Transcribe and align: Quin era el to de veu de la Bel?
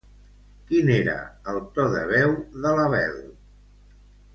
Quin 0.71 0.89
era 0.93 1.17
el 1.53 1.61
to 1.77 1.87
de 1.99 2.03
veu 2.15 2.37
de 2.67 2.75
la 2.83 2.91
Bel? 2.99 3.25